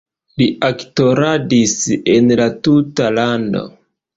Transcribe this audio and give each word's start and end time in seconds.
Li 0.41 0.45
aktoradis 0.67 1.75
en 2.15 2.35
la 2.41 2.51
tuta 2.69 3.13
lando. 3.21 3.67